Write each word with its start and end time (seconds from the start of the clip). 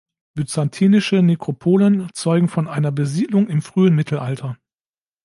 Byzantinische 0.35 1.21
Nekropolen 1.21 2.09
zeugen 2.15 2.47
von 2.47 2.67
einer 2.67 2.91
Besiedlung 2.91 3.47
im 3.49 3.61
frühen 3.61 3.93
Mittelalter. 3.93 4.57